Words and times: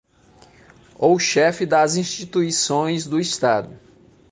Ou 0.97 1.19
chefe 1.19 1.63
das 1.63 1.95
instituições 1.95 3.05
do 3.05 3.19
Estado. 3.19 3.77